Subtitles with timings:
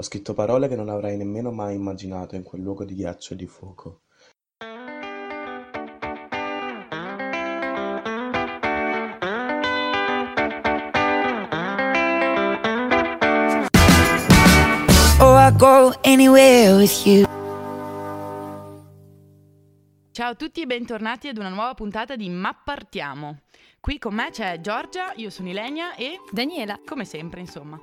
[0.00, 3.36] Ho scritto parole che non avrei nemmeno mai immaginato in quel luogo di ghiaccio e
[3.36, 4.04] di fuoco.
[15.18, 17.26] Oh, I go anywhere with you.
[20.12, 23.40] Ciao a tutti e bentornati ad una nuova puntata di Ma Partiamo.
[23.82, 26.78] Qui con me c'è Giorgia, io sono Ilenia e Daniela.
[26.84, 27.80] come sempre, insomma.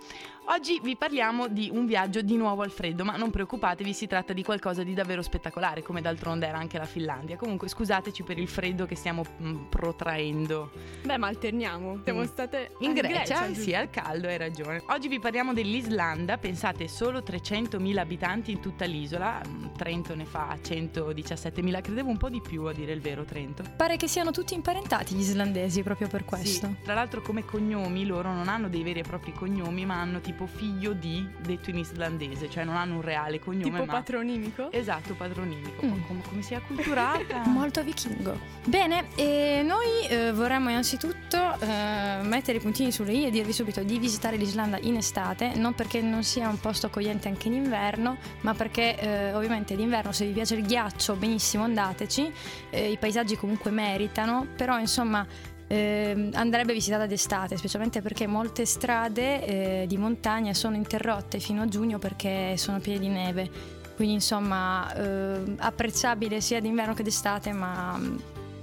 [0.50, 4.31] Oggi vi parliamo di un viaggio di nuovo al freddo, ma non preoccupatevi, si tratta
[4.31, 7.36] di qualcosa di davvero spettacolare, come d'altronde era anche la Finlandia.
[7.36, 10.72] Comunque scusateci per il freddo che stiamo mm, protraendo.
[11.03, 12.00] Beh, ma alterniamo.
[12.03, 12.25] Siamo Mm.
[12.25, 13.61] state In ah, Grecia, giusto?
[13.64, 14.84] sì, al caldo, hai ragione.
[14.88, 20.58] Oggi vi parliamo dell'Islanda, pensate solo 300.000 abitanti in tutta l'isola, Mm, Trento ne fa
[20.61, 23.64] 117.000, credevo un po' di più a dire il vero Trento.
[23.75, 26.68] Pare che siano tutti imparentati gli islandesi proprio per questo.
[26.68, 30.20] Sì, tra l'altro come cognomi loro non hanno dei veri e propri cognomi, ma hanno
[30.20, 34.70] tipo figlio di detto in islandese, cioè non hanno un reale cognome, Tipo ma patronimico.
[34.73, 35.86] Esatto, padronimico.
[35.86, 36.02] Mm.
[36.06, 37.44] Come, come si è acculturata.
[37.48, 38.38] Molto vichingo.
[38.66, 43.81] Bene, e noi eh, vorremmo innanzitutto eh, mettere i puntini sulle i e dirvi subito
[43.81, 48.17] di visitare l'Islanda in estate, non perché non sia un posto accogliente anche in inverno,
[48.42, 52.30] ma perché eh, ovviamente d'inverno se vi piace il ghiaccio benissimo andateci,
[52.72, 55.26] eh, i paesaggi comunque meritano, però insomma
[55.68, 59.46] eh, andrebbe visitata d'estate, specialmente perché molte strade
[59.82, 63.50] eh, di montagna sono interrotte fino a giugno perché sono piene di neve.
[63.95, 68.18] Quindi insomma eh, apprezzabile sia d'inverno che d'estate, ma mm,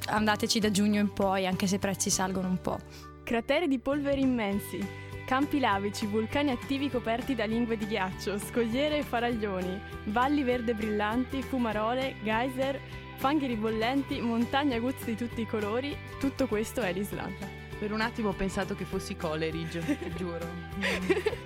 [0.07, 2.79] andateci da giugno in poi, anche se i prezzi salgono un po'.
[3.25, 4.79] Crateri di polvere immensi,
[5.27, 11.43] campi lavici, vulcani attivi coperti da lingue di ghiaccio, scogliere e faraglioni, valli verde brillanti,
[11.43, 12.81] fumarole, geyser,
[13.17, 17.49] fanghi ribollenti, montagne aguzze di tutti i colori, tutto questo è l'Islanda.
[17.79, 20.47] Per un attimo ho pensato che fossi Coleridge, giuro.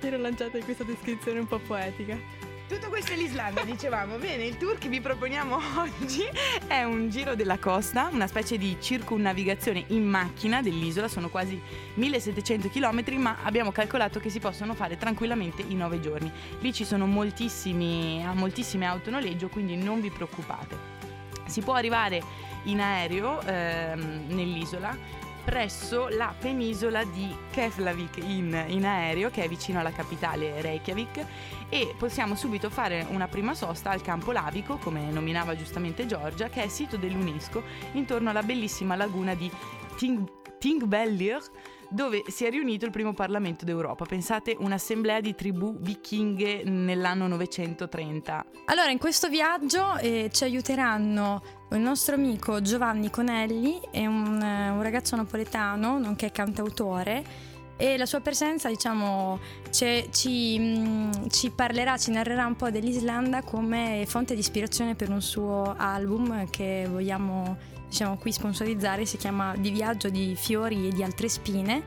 [0.00, 2.18] Mi ero lanciata in questa descrizione un po' poetica.
[2.66, 4.16] Tutto questo è l'Islanda, dicevamo.
[4.16, 6.22] Bene, il tour che vi proponiamo oggi
[6.66, 11.60] è un giro della costa, una specie di circunnavigazione in macchina dell'isola, sono quasi
[11.94, 16.32] 1700 km, ma abbiamo calcolato che si possono fare tranquillamente in 9 giorni.
[16.60, 20.92] Lì ci sono moltissime auto noleggio, quindi non vi preoccupate.
[21.44, 22.22] Si può arrivare
[22.64, 29.78] in aereo ehm, nell'isola presso la penisola di Keflavik in, in aereo, che è vicino
[29.78, 31.26] alla capitale Reykjavik,
[31.68, 36.62] e possiamo subito fare una prima sosta al campo lavico, come nominava giustamente Giorgia, che
[36.62, 39.50] è sito dell'UNESCO intorno alla bellissima laguna di
[39.96, 41.42] Ting- Thingvellir,
[41.90, 44.06] dove si è riunito il primo Parlamento d'Europa.
[44.06, 48.46] Pensate, un'assemblea di tribù vichinghe nell'anno 930.
[48.64, 51.42] Allora, in questo viaggio eh, ci aiuteranno
[51.76, 57.52] il nostro amico Giovanni Conelli, è un, eh, un ragazzo napoletano, nonché cantautore.
[57.76, 59.38] E la sua presenza, diciamo,
[59.70, 65.20] ci, mm, ci parlerà, ci narrerà un po' dell'Islanda come fonte di ispirazione per un
[65.20, 67.56] suo album che vogliamo,
[67.88, 69.06] diciamo, qui sponsorizzare.
[69.06, 71.82] Si chiama Di viaggio di fiori e di altre spine.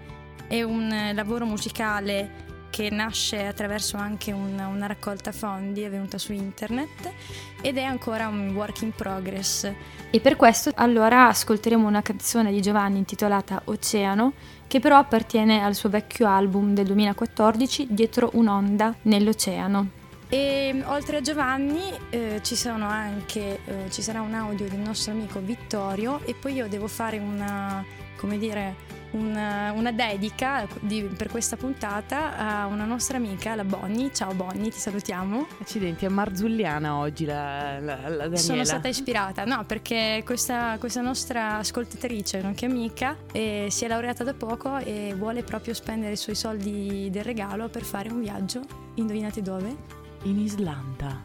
[0.48, 2.47] È un lavoro musicale
[2.78, 7.12] che nasce attraverso anche un- una raccolta fondi, è venuta su internet
[7.60, 9.72] ed è ancora un work in progress.
[10.12, 14.34] E per questo allora ascolteremo una canzone di Giovanni intitolata Oceano,
[14.68, 19.90] che però appartiene al suo vecchio album del 2014, Dietro un'onda nell'oceano.
[20.30, 25.14] E oltre a Giovanni eh, ci, sono anche, eh, ci sarà un audio del nostro
[25.14, 27.84] amico Vittorio e poi io devo fare una,
[28.18, 28.76] come dire,
[29.12, 34.12] una, una dedica di- per questa puntata a una nostra amica, la Bonnie.
[34.14, 35.48] Ciao Bonnie, ti salutiamo.
[35.60, 38.38] Accidenti, è marzulliana oggi la, la, la Daniela.
[38.38, 44.24] Sono stata ispirata, no, perché questa, questa nostra ascoltatrice, nonché amica, eh, si è laureata
[44.24, 48.62] da poco e vuole proprio spendere i suoi soldi del regalo per fare un viaggio.
[48.96, 49.76] Indovinate dove?
[50.24, 51.22] In Islanda.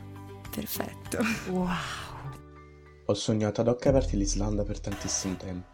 [0.55, 1.19] Perfetto.
[1.49, 1.69] Wow.
[3.07, 5.72] Ho sognato ad occhi aperti l'Islanda per tantissimo tempo.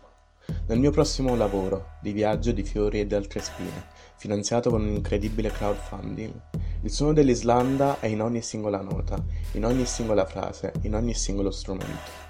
[0.69, 3.86] Nel mio prossimo lavoro, di viaggio di fiori e di altre spine,
[4.16, 6.32] finanziato con un incredibile crowdfunding,
[6.82, 9.17] il suono dell'Islanda è in ogni singola nota,
[9.52, 12.26] in ogni singola frase, in ogni singolo strumento.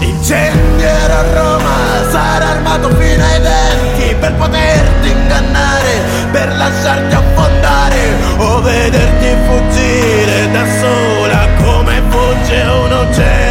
[0.00, 8.60] Incendiere a Roma, sarà armato fino ai denti per poterti ingannare, per lasciarti affondare o
[8.62, 13.49] vederti fuggire da sola come fugge un oceano.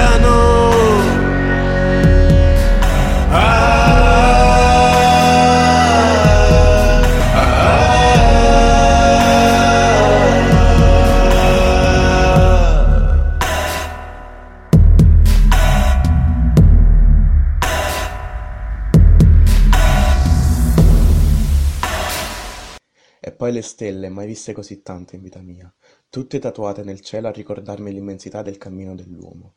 [23.60, 25.72] Le stelle, mai viste così tante in vita mia,
[26.10, 29.56] tutte tatuate nel cielo a ricordarmi l'immensità del cammino dell'uomo.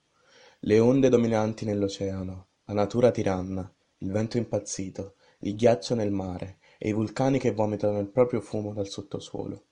[0.60, 6.88] Le onde dominanti nell'oceano, la natura tiranna, il vento impazzito, il ghiaccio nel mare e
[6.88, 9.64] i vulcani che vomitano il proprio fumo dal sottosuolo.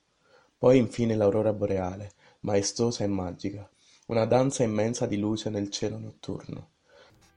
[0.57, 3.69] Poi infine l'aurora boreale, maestosa e magica,
[4.07, 6.71] una danza immensa di luce nel cielo notturno.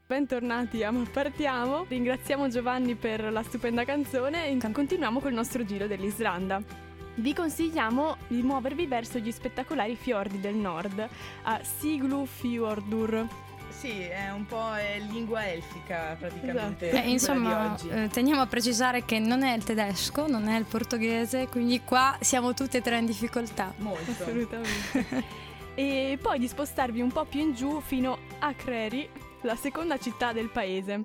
[0.06, 5.86] Bentornati a Ma Partiamo, ringraziamo Giovanni per la stupenda canzone e continuiamo col nostro giro
[5.86, 6.83] dell'Islanda.
[7.16, 11.08] Vi consigliamo di muovervi verso gli spettacolari fiordi del nord,
[11.42, 13.26] a Siglufjordur.
[13.68, 14.70] Sì, è un po'
[15.10, 16.88] lingua elfica praticamente.
[16.88, 17.06] Esatto.
[17.06, 18.02] Eh, insomma, quella di oggi.
[18.02, 22.16] eh, teniamo a precisare che non è il tedesco, non è il portoghese, quindi qua
[22.20, 23.72] siamo tutte e tre in difficoltà.
[23.78, 24.10] Molto.
[24.10, 25.24] Assolutamente.
[25.74, 29.08] e poi di spostarvi un po' più in giù fino a Creri,
[29.46, 31.04] la seconda città del paese.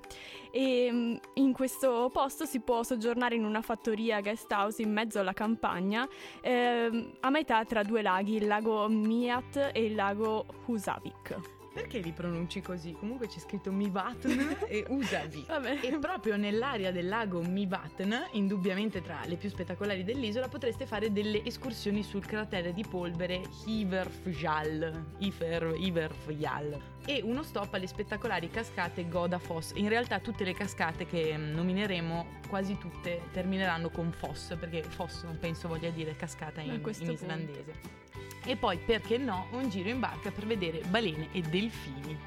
[0.50, 5.20] E mm, in questo posto si può soggiornare in una fattoria guest house in mezzo
[5.20, 6.08] alla campagna,
[6.40, 11.59] ehm, a metà tra due laghi, il lago Miat e il lago Husavik.
[11.72, 12.92] Perché li pronunci così?
[12.92, 15.46] Comunque c'è scritto Mivatn e Usavik.
[15.48, 15.78] Vabbè.
[15.82, 21.44] E proprio nell'area del lago Mivatn, indubbiamente tra le più spettacolari dell'isola, potreste fare delle
[21.44, 29.72] escursioni sul cratere di polvere Hiverfjall, Ifer, Iverfjall e uno stop alle spettacolari cascate Godafoss.
[29.74, 35.24] In realtà tutte le cascate che mm, nomineremo, quasi tutte, termineranno con Foss, perché Foss
[35.24, 37.99] non penso voglia dire cascata in, in punto.
[38.44, 42.18] E poi, perché no, un giro in barca per vedere balene e delfini.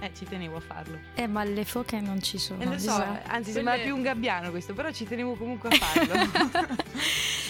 [0.00, 0.98] Eh, ci tenevo a farlo.
[1.14, 2.60] Eh, ma le foche non ci sono.
[2.60, 5.68] E lo so, bisogna- anzi Quelle- sembra più un gabbiano questo, però ci tenevo comunque
[5.70, 6.14] a farlo.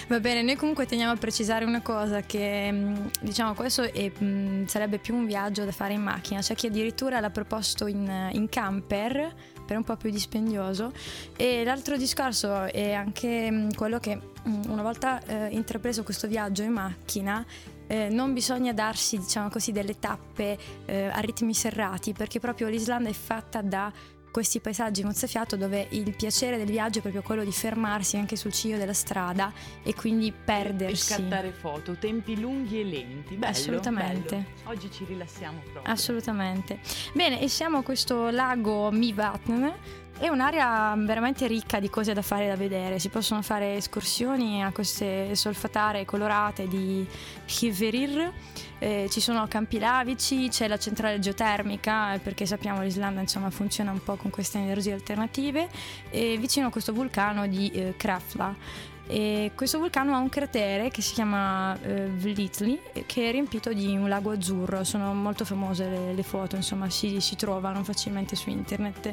[0.09, 4.67] Va bene, noi comunque teniamo a precisare una cosa che mh, diciamo questo è, mh,
[4.67, 8.49] sarebbe più un viaggio da fare in macchina, c'è chi addirittura l'ha proposto in, in
[8.49, 9.33] camper
[9.65, 10.93] per un po' più dispendioso.
[11.37, 16.73] E l'altro discorso è anche mh, quello che una volta eh, intrapreso questo viaggio in
[16.73, 17.45] macchina
[17.87, 23.09] eh, non bisogna darsi diciamo così delle tappe eh, a ritmi serrati perché proprio l'Islanda
[23.09, 23.93] è fatta da
[24.33, 28.53] questi paesaggi mozzafiato dove il piacere del viaggio è proprio quello di fermarsi anche sul
[28.53, 29.53] ciglio della strada
[29.85, 31.15] e quindi e perdersi.
[31.15, 33.37] scattare foto, tempi lunghi e lenti.
[33.37, 34.37] Bello, Assolutamente.
[34.37, 34.71] bello.
[34.73, 35.93] Oggi ci rilassiamo proprio.
[35.93, 36.81] Assolutamente.
[37.13, 39.69] Bene, e siamo a questo lago Mivatn.
[40.23, 43.01] È un'area veramente ricca di cose da fare e da vedere.
[43.01, 47.05] Si possono fare escursioni a queste solfatare colorate di
[47.61, 48.33] Hiverir.
[48.79, 53.91] Eh, ci sono campi lavici, c'è la centrale geotermica, eh, perché sappiamo l'Islanda insomma, funziona
[53.91, 55.69] un po' con queste energie alternative,
[56.11, 58.55] e vicino a questo vulcano di eh, Krafla.
[59.09, 63.97] E questo vulcano ha un cratere che si chiama eh, Vlitli, che è riempito di
[63.97, 64.85] un lago azzurro.
[64.85, 69.13] Sono molto famose le, le foto, insomma, si, si trovano facilmente su internet.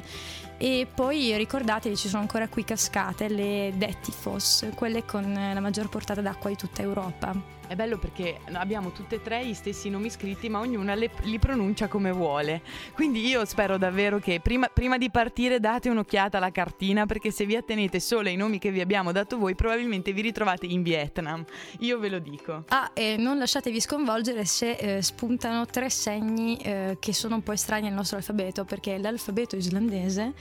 [0.61, 6.19] E poi ricordatevi, ci sono ancora qui cascate, le Dettifos, quelle con la maggior portata
[6.19, 7.57] d'acqua di tutta Europa.
[7.65, 11.37] È bello perché abbiamo tutte e tre gli stessi nomi scritti, ma ognuna le- li
[11.37, 12.63] pronuncia come vuole.
[12.95, 17.45] Quindi io spero davvero che prima, prima di partire date un'occhiata alla cartina, perché se
[17.45, 21.45] vi attenete solo ai nomi che vi abbiamo dato voi, probabilmente vi ritrovate in Vietnam.
[21.81, 22.63] Io ve lo dico.
[22.69, 27.51] Ah, e non lasciatevi sconvolgere se eh, spuntano tre segni eh, che sono un po'
[27.51, 30.33] estranei al nostro alfabeto, perché l'alfabeto islandese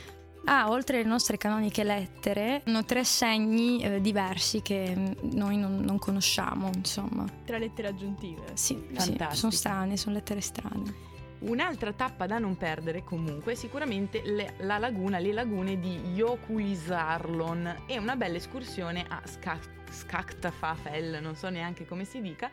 [0.48, 5.76] ha, oltre le nostre canoniche lettere, hanno tre segni eh, diversi che mm, noi non,
[5.80, 7.25] non conosciamo, insomma.
[7.44, 8.42] Tre lettere aggiuntive.
[8.54, 9.34] Sì, sì, Fantastico.
[9.34, 11.06] sono strane, sono lettere strane.
[11.40, 17.82] Un'altra tappa da non perdere comunque è sicuramente le- la laguna, le lagune di Jokulisarlon
[17.87, 22.50] e una bella escursione a Skak- Skaktafafel, non so neanche come si dica,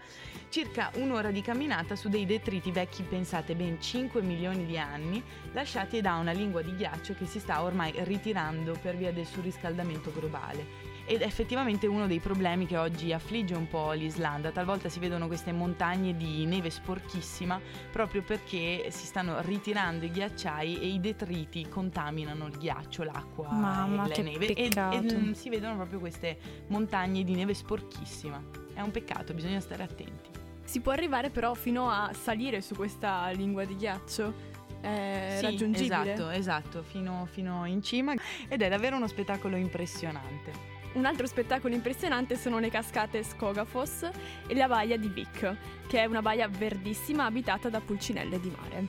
[0.49, 6.01] circa un'ora di camminata su dei detriti vecchi pensate ben 5 milioni di anni, lasciati
[6.01, 10.94] da una lingua di ghiaccio che si sta ormai ritirando per via del surriscaldamento globale.
[11.07, 14.51] Ed è effettivamente uno dei problemi che oggi affligge un po' l'Islanda.
[14.51, 17.59] Talvolta si vedono queste montagne di neve sporchissima
[17.91, 24.05] proprio perché si stanno ritirando i ghiacciai e i detriti contaminano il ghiaccio, l'acqua Mamma,
[24.05, 24.53] e la neve.
[24.53, 24.69] E-.
[24.75, 28.41] E, mm, si vedono proprio queste montagne di neve sporchissima.
[28.73, 30.29] È un peccato, bisogna stare attenti.
[30.63, 34.53] Si può arrivare però fino a salire su questa lingua di ghiaccio.
[34.81, 36.13] È Sì, raggiungibile.
[36.13, 38.13] Esatto, esatto, fino, fino in cima.
[38.47, 40.73] Ed è davvero uno spettacolo impressionante.
[40.95, 44.09] Un altro spettacolo impressionante sono le cascate Skogafoss
[44.47, 45.55] e la baia di Vik,
[45.87, 48.87] che è una baia verdissima abitata da pulcinelle di mare.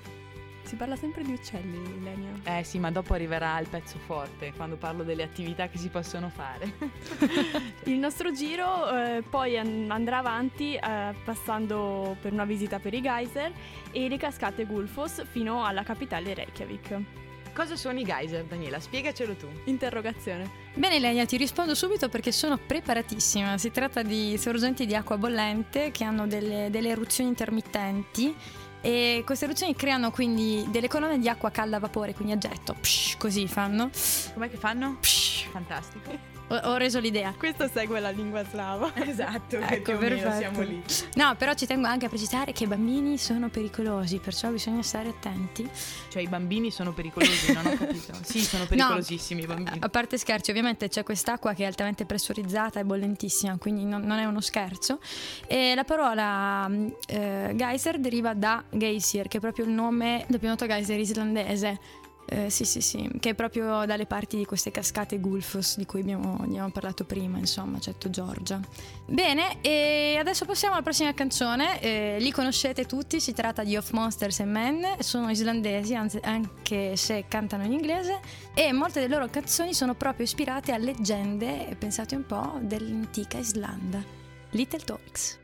[0.63, 2.31] Si parla sempre di uccelli, Lenia.
[2.45, 6.29] Eh sì, ma dopo arriverà il pezzo forte, quando parlo delle attività che si possono
[6.29, 6.75] fare.
[7.87, 13.01] Il nostro giro eh, poi an- andrà avanti eh, passando per una visita per i
[13.01, 13.53] geyser
[13.91, 17.01] e le cascate Gulfos fino alla capitale Reykjavik.
[17.53, 18.79] Cosa sono i geyser, Daniela?
[18.79, 19.49] Spiegacelo tu.
[19.65, 20.66] Interrogazione.
[20.77, 23.57] Bene Lenia, ti rispondo subito perché sono preparatissima.
[23.57, 28.37] Si tratta di sorgenti di acqua bollente che hanno delle, delle eruzioni intermittenti
[28.83, 32.77] e queste eruzioni creano quindi delle colonne di acqua calda a vapore, quindi a getto.
[32.79, 33.89] Psh, così fanno.
[34.35, 34.99] Com'è che fanno?
[35.01, 36.36] Psh, Fantastico.
[36.49, 37.35] Ho, ho reso l'idea.
[37.37, 38.93] Questo segue la lingua slava.
[39.07, 40.37] Esatto, Ecco, che più o meno perfetto.
[40.37, 40.83] siamo lì.
[41.15, 45.09] No, però ci tengo anche a precisare che i bambini sono pericolosi, perciò bisogna stare
[45.09, 45.69] attenti.
[46.09, 48.15] Cioè i bambini sono pericolosi, non ho capito.
[48.27, 49.79] Sì, sono pericolosissimi i bambini.
[49.81, 54.19] A parte scherzi, ovviamente c'è quest'acqua che è altamente pressurizzata e bollentissima, quindi non, non
[54.19, 54.99] è uno scherzo.
[55.47, 60.39] E la parola mm, eh, geyser deriva da geysir, che è proprio il nome del
[60.41, 62.05] più noto geyser islandese.
[62.29, 66.01] Eh, sì, sì, sì, che è proprio dalle parti di queste cascate Gulfos di cui
[66.01, 68.61] abbiamo, abbiamo parlato prima, insomma, certo Giorgia.
[69.07, 71.81] Bene, e adesso passiamo alla prossima canzone.
[71.81, 76.97] Eh, li conoscete tutti, si tratta di Of Monsters and Men, sono islandesi, anzi, anche
[76.97, 78.19] se cantano in inglese,
[78.55, 84.03] e molte delle loro canzoni sono proprio ispirate a leggende, pensate un po', dell'antica Islanda.
[84.51, 85.39] Little Talks.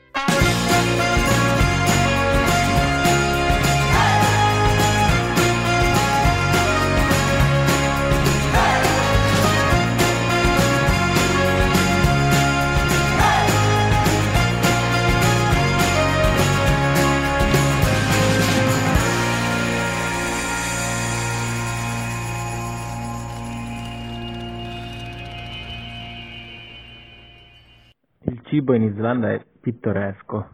[28.63, 30.49] Cibo in Islanda è pittoresco.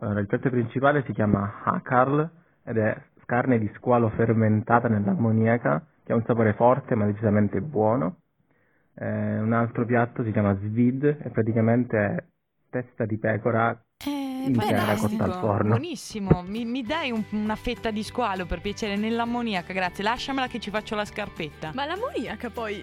[0.00, 2.28] Allora, il piatto principale si chiama hakarl
[2.64, 8.16] ed è carne di squalo fermentata nell'ammoniaca che ha un sapore forte ma decisamente buono.
[8.96, 12.24] Eh, un altro piatto si chiama svid e praticamente è
[12.70, 13.70] testa di pecora
[14.04, 15.68] Eh, Intera cotta al forno.
[15.70, 16.42] buonissimo.
[16.46, 20.02] Mi, mi dai un- una fetta di squalo per piacere nell'ammoniaca, grazie.
[20.04, 21.70] Lasciamela che ci faccio la scarpetta.
[21.72, 22.82] Ma l'ammoniaca poi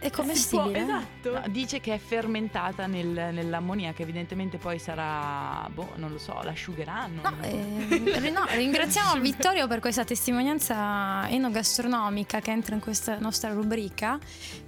[0.00, 0.78] è si può, commestibile.
[0.82, 1.32] esatto.
[1.32, 7.20] No, dice che è fermentata nel- nell'ammoniaca, evidentemente poi sarà, boh, non lo so, l'asciugheranno.
[7.22, 14.18] No, eh, no, ringraziamo Vittorio per questa testimonianza enogastronomica che entra in questa nostra rubrica.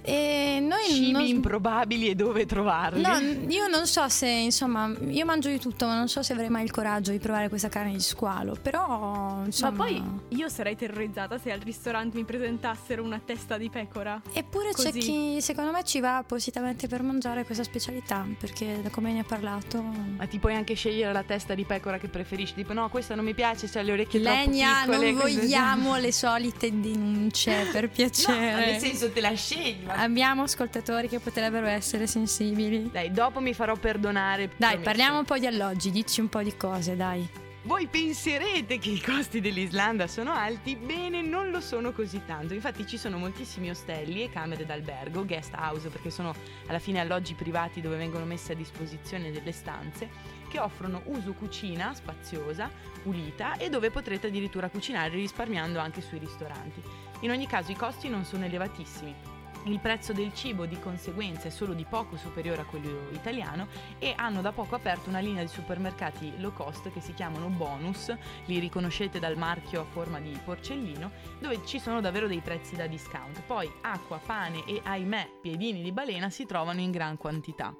[0.01, 3.01] E noi Cibi non- improbabili e dove trovarli.
[3.01, 3.17] No,
[3.49, 6.63] io non so se, insomma, io mangio di tutto, ma non so se avrei mai
[6.63, 8.55] il coraggio di provare questa carne di squalo.
[8.61, 9.71] Però, insomma.
[9.71, 14.21] Ma poi io sarei terrorizzata se al ristorante mi presentassero una testa di pecora.
[14.33, 14.99] Eppure c'è così.
[15.39, 18.25] Secondo me, ci va appositamente per mangiare questa specialità.
[18.39, 19.81] Perché, da come ne ha parlato.
[19.81, 22.53] Ma ti puoi anche scegliere la testa di pecora che preferisci.
[22.53, 25.11] Tipo, no, questa non mi piace, c'ha le orecchie Legna, troppo piccole.
[25.11, 28.65] non vogliamo le solite denunce, per No, piacere.
[28.71, 29.83] nel senso te la scegli.
[29.85, 32.89] ma- Abbiamo ascoltatori che potrebbero essere sensibili.
[32.91, 34.47] Dai, dopo mi farò perdonare.
[34.55, 34.81] Dai, promesso.
[34.83, 37.27] parliamo un po' di alloggi, dici un po' di cose, dai.
[37.65, 40.75] Voi penserete che i costi dell'Islanda sono alti?
[40.75, 42.53] Bene, non lo sono così tanto.
[42.53, 46.35] Infatti ci sono moltissimi ostelli e camere d'albergo, guest house, perché sono
[46.67, 50.09] alla fine alloggi privati dove vengono messe a disposizione delle stanze
[50.49, 52.69] che offrono uso cucina spaziosa,
[53.01, 56.81] pulita e dove potrete addirittura cucinare risparmiando anche sui ristoranti.
[57.21, 59.32] In ogni caso i costi non sono elevatissimi.
[59.65, 63.67] Il prezzo del cibo di conseguenza è solo di poco superiore a quello italiano
[63.97, 68.13] e hanno da poco aperto una linea di supermercati low cost che si chiamano Bonus,
[68.45, 72.87] li riconoscete dal marchio a forma di porcellino, dove ci sono davvero dei prezzi da
[72.87, 73.41] discount.
[73.43, 77.73] Poi acqua, pane e ahimè piedini di balena si trovano in gran quantità.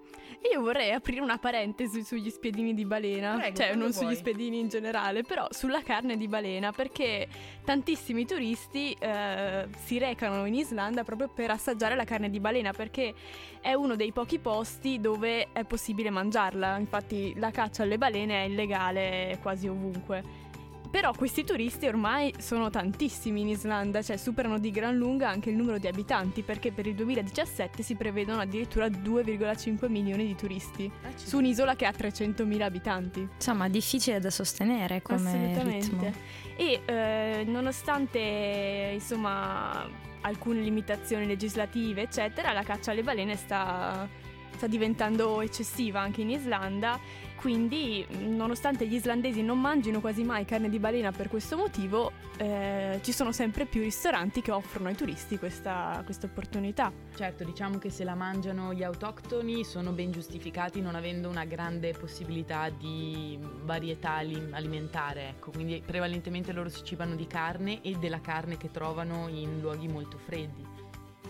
[0.53, 3.94] Io vorrei aprire una parentesi sugli spiedini di balena, Prego, cioè non vuoi.
[3.94, 7.27] sugli spiedini in generale, però sulla carne di balena, perché
[7.65, 11.62] tantissimi turisti eh, si recano in Islanda proprio per assaggiare
[11.96, 13.13] la carne di balena, perché
[13.62, 18.48] è uno dei pochi posti dove è possibile mangiarla, infatti la caccia alle balene è
[18.48, 20.51] illegale quasi ovunque.
[20.93, 25.55] Però questi turisti ormai sono tantissimi in Islanda, cioè superano di gran lunga anche il
[25.55, 31.38] numero di abitanti, perché per il 2017 si prevedono addirittura 2,5 milioni di turisti su
[31.38, 33.27] un'isola che ha 300.000 abitanti.
[33.34, 35.72] Insomma, difficile da sostenere come ritmo.
[35.72, 36.13] Assolutamente.
[36.58, 44.08] E eh, nonostante insomma alcune limitazioni legislative, eccetera, la caccia alle balene sta,
[44.56, 47.00] sta diventando eccessiva anche in Islanda.
[47.43, 53.01] Quindi, nonostante gli islandesi non mangino quasi mai carne di balena per questo motivo, eh,
[53.03, 56.89] ci sono sempre più ristoranti che offrono ai turisti questa, opportunità.
[57.13, 61.91] Certo, diciamo che se la mangiano gli autoctoni sono ben giustificati non avendo una grande
[61.91, 68.21] possibilità di varietà ali- alimentare, ecco, quindi prevalentemente loro si cibano di carne e della
[68.21, 70.65] carne che trovano in luoghi molto freddi.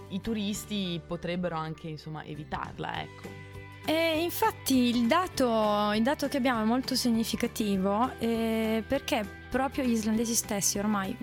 [0.10, 3.33] I turisti potrebbero anche, insomma, evitarla, ecco.
[3.86, 9.91] E infatti il dato, il dato che abbiamo è molto significativo eh, perché proprio gli
[9.91, 11.15] islandesi stessi ormai,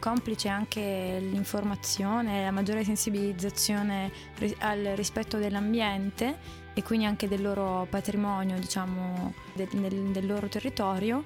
[0.00, 4.10] complice anche l'informazione, la maggiore sensibilizzazione
[4.58, 6.38] al rispetto dell'ambiente
[6.74, 11.22] e quindi anche del loro patrimonio, diciamo, del, del- del loro territorio.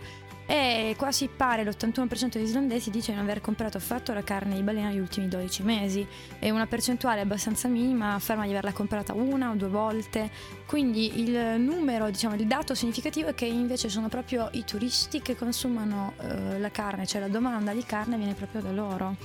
[0.51, 4.63] E quasi pare l'81% degli islandesi dice di non aver comprato affatto la carne di
[4.63, 6.05] balena negli ultimi 12 mesi
[6.41, 10.29] e una percentuale abbastanza minima afferma di averla comprata una o due volte.
[10.67, 15.37] Quindi il numero, diciamo, il dato significativo è che invece sono proprio i turisti che
[15.37, 19.17] consumano eh, la carne, cioè la domanda di carne viene proprio da loro.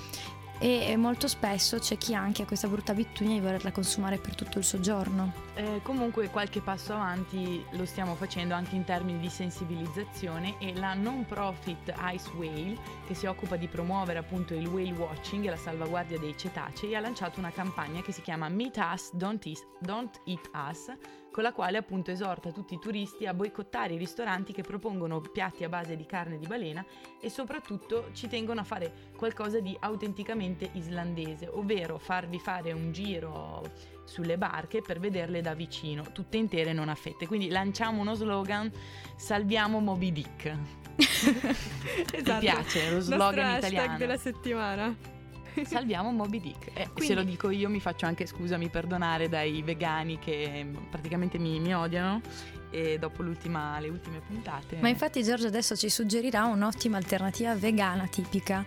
[0.58, 4.58] E molto spesso c'è chi anche ha questa brutta abitudine di volerla consumare per tutto
[4.58, 5.34] il soggiorno.
[5.54, 10.94] Eh, comunque qualche passo avanti lo stiamo facendo anche in termini di sensibilizzazione e la
[10.94, 15.58] non profit Ice Whale, che si occupa di promuovere appunto il whale watching e la
[15.58, 20.22] salvaguardia dei cetacei, ha lanciato una campagna che si chiama Meet Us, Don't Eat, Don't
[20.24, 20.90] Eat Us,
[21.36, 25.66] con la quale appunto esorta tutti i turisti a boicottare i ristoranti che propongono piatti
[25.66, 26.86] a base di carne di balena
[27.20, 33.70] e soprattutto ci tengono a fare qualcosa di autenticamente islandese, ovvero farvi fare un giro
[34.06, 37.28] sulle barche per vederle da vicino, tutte intere e non a fette.
[37.28, 38.72] Quindi lanciamo uno slogan,
[39.18, 40.46] salviamo Moby Dick.
[40.96, 42.32] esatto.
[42.32, 43.98] Mi piace lo slogan italiano.
[43.98, 45.15] della settimana.
[45.66, 46.68] Salviamo Moby Dick.
[46.74, 50.76] Eh, Quindi- Se lo dico io mi faccio anche, scusami, perdonare dai vegani che mm,
[50.90, 52.22] praticamente mi, mi odiano
[52.70, 54.78] e dopo le ultime puntate.
[54.82, 58.66] Ma infatti Giorgio adesso ci suggerirà un'ottima alternativa vegana tipica.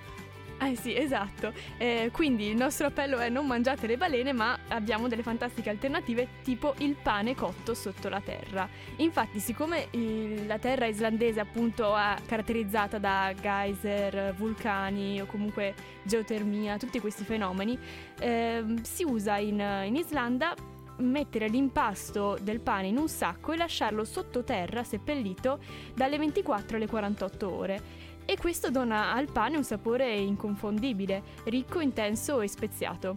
[0.61, 1.53] Eh sì, esatto.
[1.77, 6.27] Eh, quindi il nostro appello è non mangiate le balene, ma abbiamo delle fantastiche alternative
[6.43, 8.69] tipo il pane cotto sotto la terra.
[8.97, 16.77] Infatti, siccome il- la terra islandese appunto è caratterizzata da geyser, vulcani o comunque geotermia,
[16.77, 17.79] tutti questi fenomeni,
[18.19, 20.55] ehm, si usa in, in Islanda
[21.01, 25.61] mettere l'impasto del pane in un sacco e lasciarlo sottoterra seppellito
[25.95, 27.81] dalle 24 alle 48 ore
[28.31, 33.15] e questo dona al pane un sapore inconfondibile, ricco, intenso e speziato.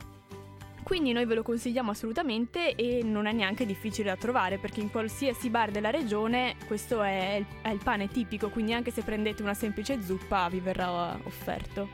[0.84, 4.90] Quindi noi ve lo consigliamo assolutamente e non è neanche difficile da trovare perché in
[4.90, 9.42] qualsiasi bar della regione questo è il, è il pane tipico, quindi anche se prendete
[9.42, 11.90] una semplice zuppa vi verrà offerto.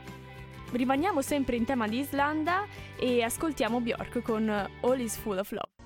[0.70, 5.77] Rimaniamo sempre in tema di Islanda e ascoltiamo Bjork con All is Full of Love.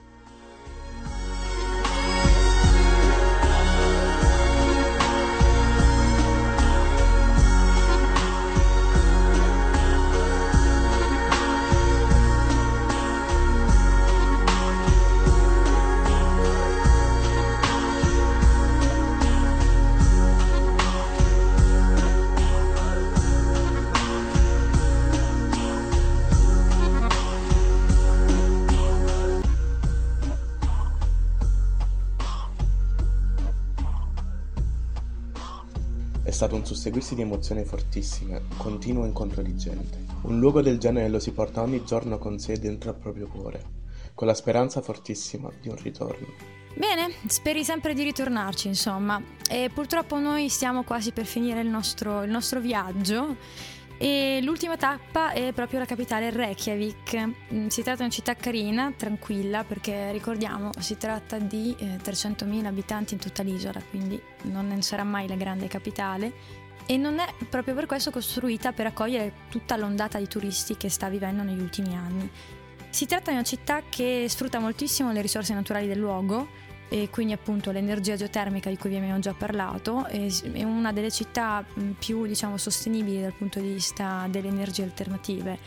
[36.43, 40.05] Stato un susseguirsi di emozioni fortissime, continuo incontro di gente.
[40.23, 43.63] Un luogo del genere lo si porta ogni giorno con sé dentro al proprio cuore,
[44.13, 46.27] con la speranza fortissima di un ritorno.
[46.75, 49.23] Bene, speri sempre di ritornarci, insomma.
[49.49, 53.37] E purtroppo noi stiamo quasi per finire il nostro, il nostro viaggio.
[54.03, 57.31] E l'ultima tappa è proprio la capitale Reykjavik.
[57.55, 62.65] Mm, Si tratta di una città carina, tranquilla, perché ricordiamo si tratta di eh, 300.000
[62.65, 66.33] abitanti in tutta l'isola, quindi non sarà mai la grande capitale.
[66.85, 71.09] E non è proprio per questo costruita per accogliere tutta l'ondata di turisti che sta
[71.09, 72.29] vivendo negli ultimi anni.
[72.91, 76.49] Si tratta di una città che sfrutta moltissimo le risorse naturali del luogo
[76.89, 81.65] e quindi appunto l'energia geotermica di cui vi abbiamo già parlato è una delle città
[81.99, 85.59] più diciamo sostenibili dal punto di vista delle energie alternative.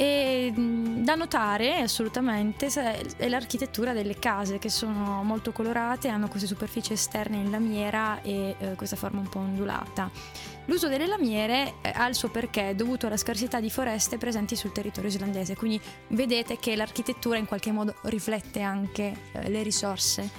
[0.00, 2.68] E mh, da notare assolutamente
[3.16, 8.54] è l'architettura delle case che sono molto colorate, hanno queste superfici esterne in lamiera e
[8.56, 10.08] eh, questa forma un po' ondulata.
[10.66, 14.70] L'uso delle lamiere eh, ha il suo perché dovuto alla scarsità di foreste presenti sul
[14.70, 20.30] territorio islandese, quindi vedete che l'architettura in qualche modo riflette anche eh, le risorse.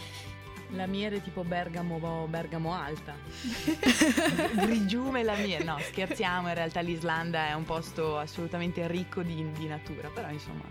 [0.70, 3.16] Lamiere tipo Bergamo, Bergamo Alta.
[4.54, 5.64] Grigiume lamiere.
[5.64, 10.64] No, scherziamo, in realtà l'Islanda è un posto assolutamente ricco di, di natura, però insomma...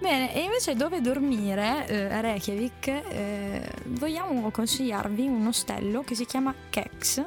[0.00, 6.24] Bene, e invece dove dormire eh, a Reykjavik eh, vogliamo consigliarvi un ostello che si
[6.24, 7.24] chiama Kex.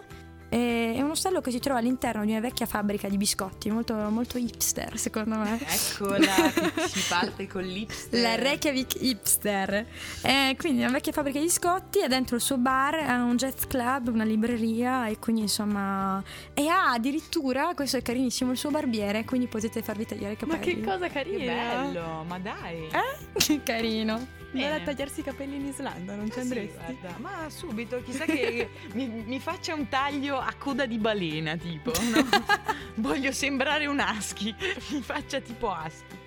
[0.54, 4.38] È un ostello che si trova all'interno di una vecchia fabbrica di biscotti, molto, molto
[4.38, 5.60] hipster secondo me.
[5.66, 8.22] Eccola, che si parte con l'ipster.
[8.22, 9.86] La Reykjavik Hipster.
[10.22, 13.64] Eh, quindi una vecchia fabbrica di biscotti e dentro il suo bar ha un jazz
[13.66, 16.24] club, una libreria e quindi insomma...
[16.54, 20.58] E ha addirittura, questo è carinissimo, il suo barbiere, quindi potete farvi tagliare i Ma
[20.58, 20.82] capelli.
[20.82, 21.54] che cosa Che carina!
[21.82, 22.86] bello, ma dai.
[22.86, 23.32] Eh?
[23.44, 24.42] Che carino.
[24.54, 24.84] Andare a Bene.
[24.84, 26.98] tagliarsi i capelli in Islanda, non ci Eh sì, andresti?
[27.00, 31.92] guarda, ma subito, chissà che mi, mi faccia un taglio a coda di balena, tipo.
[32.14, 32.28] no?
[32.96, 34.54] Voglio sembrare un husky,
[34.92, 36.22] mi faccia tipo husky.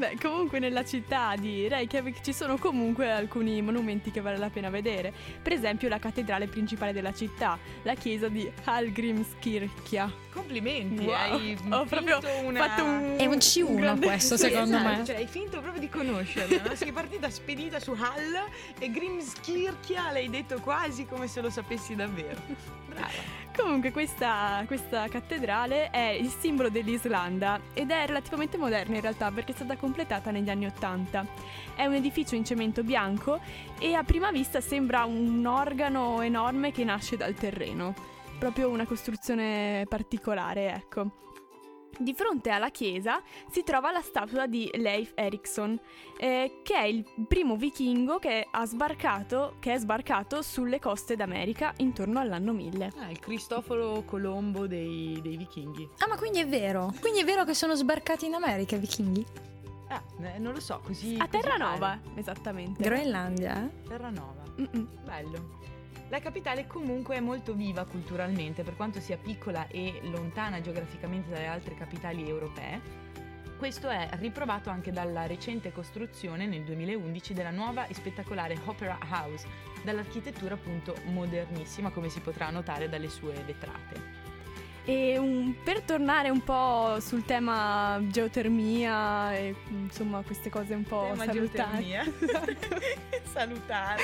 [0.00, 4.70] Beh, comunque nella città di Reykjavik ci sono comunque alcuni monumenti che vale la pena
[4.70, 5.12] vedere.
[5.42, 10.10] Per esempio la cattedrale principale della città, la chiesa di Hallgrímskirkja.
[10.32, 11.14] Complimenti, Wow.
[11.14, 12.66] hai Ho proprio una...
[12.66, 13.16] fatto un...
[13.18, 15.04] È un C1 grande- questo, Sì, secondo esatto, me.
[15.04, 16.74] Cioè, hai finto proprio di conoscerla, no?
[16.74, 22.40] Sei partita spedita su Hall e Grimskirkia l'hai detto quasi come se lo sapessi davvero.
[22.86, 23.39] Brava.
[23.56, 29.52] Comunque questa, questa cattedrale è il simbolo dell'Islanda ed è relativamente moderna in realtà perché
[29.52, 31.26] è stata completata negli anni Ottanta.
[31.74, 33.40] È un edificio in cemento bianco
[33.78, 37.94] e a prima vista sembra un organo enorme che nasce dal terreno.
[38.38, 41.29] Proprio una costruzione particolare, ecco.
[42.00, 45.78] Di fronte alla chiesa si trova la statua di Leif Erikson,
[46.18, 51.74] eh, che è il primo vichingo che, ha sbarcato, che è sbarcato sulle coste d'America
[51.76, 52.92] intorno all'anno 1000.
[52.96, 55.90] Ah, il Cristoforo Colombo dei, dei vichinghi.
[55.98, 56.90] Ah, ma quindi è vero?
[57.00, 59.26] Quindi è vero che sono sbarcati in America i vichinghi?
[59.88, 61.16] Ah, eh, non lo so, così...
[61.18, 62.82] A Terranova, esattamente.
[62.82, 63.82] Groenlandia, eh?
[63.86, 64.42] Terranova.
[64.58, 64.88] Mm-mm.
[65.04, 65.58] Bello.
[66.10, 71.46] La capitale comunque è molto viva culturalmente, per quanto sia piccola e lontana geograficamente dalle
[71.46, 72.80] altre capitali europee.
[73.56, 79.46] Questo è riprovato anche dalla recente costruzione nel 2011 della nuova e spettacolare Opera House,
[79.84, 84.19] dall'architettura appunto modernissima come si potrà notare dalle sue vetrate.
[84.90, 91.06] E un- per tornare un po' sul tema geotermia e insomma queste cose un po'
[91.12, 91.84] Tema salutari.
[91.84, 92.12] geotermia.
[93.30, 94.02] Salutare.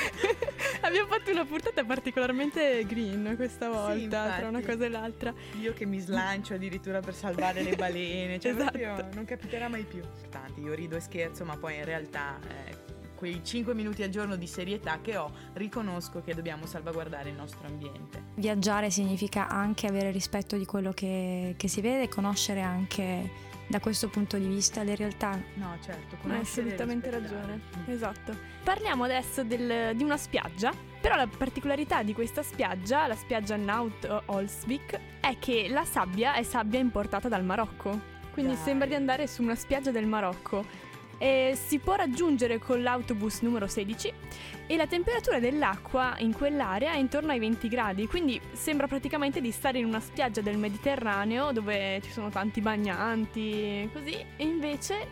[0.81, 5.33] Abbiamo fatto una puntata particolarmente green questa volta, tra una cosa e l'altra.
[5.59, 8.77] Io che mi slancio addirittura per salvare le balene, cioè Esatto.
[8.77, 10.01] proprio non capiterà mai più.
[10.29, 12.75] Tanti, io rido e scherzo, ma poi in realtà eh,
[13.17, 17.67] quei 5 minuti al giorno di serietà che ho, riconosco che dobbiamo salvaguardare il nostro
[17.67, 18.23] ambiente.
[18.35, 23.79] Viaggiare significa anche avere rispetto di quello che, che si vede e conoscere anche da
[23.79, 25.37] questo punto di vista le realtà.
[25.55, 27.61] No, certo, Hai conoscere assolutamente ragione.
[27.79, 27.91] Mm.
[27.91, 28.37] Esatto.
[28.63, 30.71] Parliamo adesso del- di una spiaggia.
[31.01, 36.43] Però la particolarità di questa spiaggia, la spiaggia Naut Olsvik, è che la sabbia è
[36.43, 38.15] sabbia importata dal Marocco.
[38.31, 38.63] Quindi Dai.
[38.63, 40.63] sembra di andare su una spiaggia del Marocco.
[41.17, 44.13] E si può raggiungere con l'autobus numero 16
[44.67, 49.51] e la temperatura dell'acqua in quell'area è intorno ai 20 gradi, quindi sembra praticamente di
[49.51, 55.07] stare in una spiaggia del Mediterraneo dove ci sono tanti bagnanti, così, e invece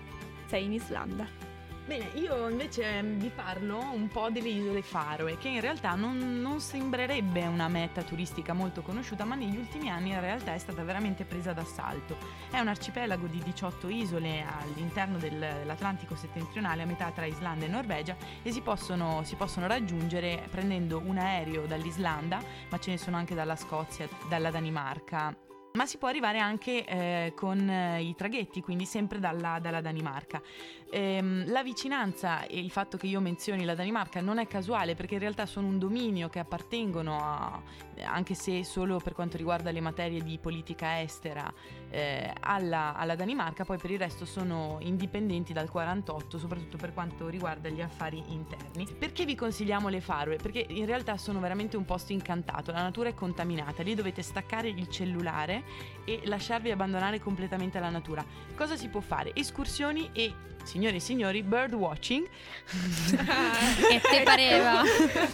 [0.46, 1.45] sei in Islanda.
[1.86, 6.41] Bene, io invece mm, vi parlo un po' delle isole Faroe, che in realtà non,
[6.41, 10.84] non sembrerebbe una meta turistica molto conosciuta, ma negli ultimi anni in realtà è stata
[10.84, 12.17] veramente presa d'assalto.
[12.50, 17.67] È un arcipelago di 18 isole all'interno del- dell'Atlantico settentrionale, a metà tra Islanda e
[17.67, 23.17] Norvegia, e si possono, si possono raggiungere prendendo un aereo dall'Islanda, ma ce ne sono
[23.17, 25.45] anche dalla Scozia, dalla Danimarca.
[25.76, 30.42] Ma si può arrivare anche eh, con eh, i traghetti, quindi sempre dalla, dalla Danimarca.
[30.90, 35.16] Ehm, la vicinanza e il fatto che io menzioni la Danimarca non è casuale perché
[35.16, 37.62] in realtà sono un dominio che appartengono a,
[38.06, 41.52] anche se solo per quanto riguarda le materie di politica estera,
[41.96, 47.30] eh, alla, alla Danimarca, poi per il resto sono indipendenti dal 48, soprattutto per quanto
[47.30, 48.86] riguarda gli affari interni.
[49.00, 50.36] Perché vi consigliamo le Faroe?
[50.36, 54.68] Perché in realtà sono veramente un posto incantato, la natura è contaminata, lì dovete staccare
[54.68, 55.64] il cellulare
[56.04, 58.26] e lasciarvi abbandonare completamente alla natura.
[58.56, 59.32] Cosa si può fare?
[59.34, 62.28] Escursioni e, signore e signori, bird watching.
[63.90, 64.82] E te pareva?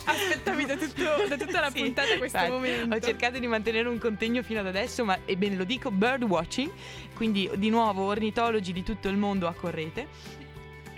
[0.03, 2.95] Aspettavi da, tutto- da tutta la Sì, puntata questo infatti, momento.
[2.95, 6.41] Ho cercato di mantenere un contegno fino ad adesso, ma ebbene lo dico, bird watching,
[7.15, 10.40] quindi di nuovo ornitologi di tutto il mondo accorrete.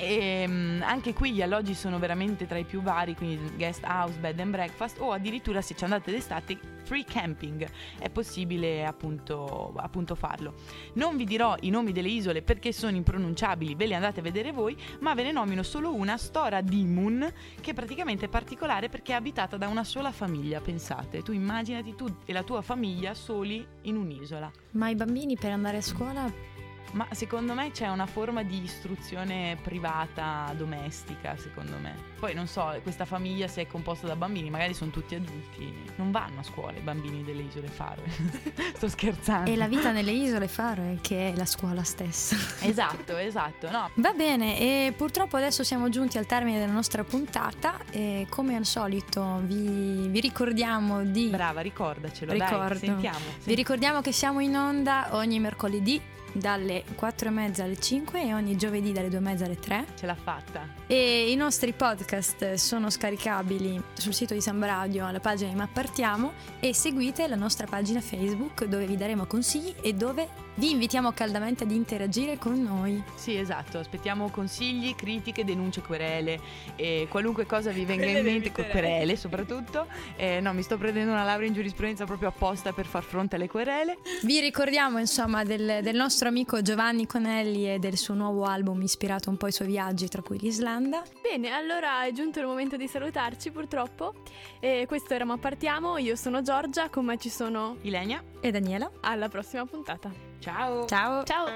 [0.04, 4.18] E mm, anche qui gli alloggi sono veramente tra i più vari, quindi guest house,
[4.20, 10.16] bed and breakfast o addirittura se ci andate d'estate free camping, è possibile appunto, appunto
[10.16, 10.54] farlo.
[10.94, 14.52] Non vi dirò i nomi delle isole perché sono impronunciabili, ve le andate a vedere
[14.52, 19.16] voi, ma ve ne nomino solo una, Stora Dimun, che praticamente è particolare perché è
[19.16, 21.22] abitata da una sola famiglia, pensate.
[21.22, 24.52] Tu immaginati tu e la tua famiglia soli in un'isola.
[24.72, 26.53] Ma i bambini per andare a scuola
[26.92, 32.12] Ma secondo me c'è una forma di istruzione privata, domestica, secondo me.
[32.20, 35.92] Poi non so, questa famiglia se è composta da bambini, magari sono tutti adulti.
[35.96, 38.08] Non vanno a scuola i bambini delle isole Faroe.
[38.76, 39.50] Sto scherzando.
[39.50, 42.36] e la vita nelle isole Faroe che è la scuola stessa.
[42.62, 43.70] Esatto, esatto.
[43.72, 48.56] No, Va bene, e purtroppo adesso siamo giunti al termine della nostra puntata e come
[48.56, 51.28] al solito vi, vi ricordiamo di...
[51.28, 52.32] brava, ricordacelo.
[52.32, 52.68] Ricordo.
[52.68, 53.20] Dai, sentiamo.
[53.44, 56.02] Vi ricordiamo che siamo in onda ogni mercoledì
[56.34, 59.86] dalle 4 e mezza alle 5 e ogni giovedì dalle 2 e mezza alle 3.
[59.98, 60.68] Ce l'ha fatta.
[60.88, 66.34] E i nostri podcast sono scaricabili sul sito di Samba Radio, alla pagina di Mappartiamo
[66.60, 71.64] e seguite la nostra pagina Facebook dove vi daremo consigli e dove vi invitiamo caldamente
[71.64, 73.04] ad interagire con noi.
[73.16, 76.40] Sì, esatto, aspettiamo consigli, critiche, denunce, querele
[76.76, 79.88] e qualunque cosa vi venga in mente, querele soprattutto.
[80.16, 83.48] Eh, no, mi sto prendendo una laurea in giurisprudenza proprio apposta per far fronte alle
[83.48, 83.98] querele.
[84.22, 89.30] Vi ricordiamo insomma del, del nostro amico Giovanni Conelli e del suo nuovo album ispirato
[89.30, 91.04] un po' ai suoi viaggi, tra cui l'Islanda.
[91.22, 94.14] Bene, allora è giunto il momento di salutarci purtroppo.
[94.60, 98.90] E questo era Ma Partiamo, io sono Giorgia, con me ci sono Ilenia e Daniela.
[99.02, 100.12] Alla prossima puntata.
[100.40, 100.86] Ciao.
[100.86, 101.24] Ciao.
[101.24, 101.48] Ciao.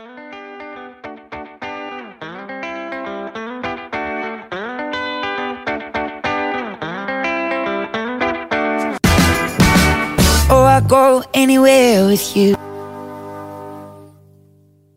[10.49, 12.66] Oh, I go anywhere with you.